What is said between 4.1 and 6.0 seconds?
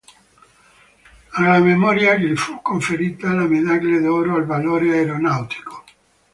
al Valore Aeronautico.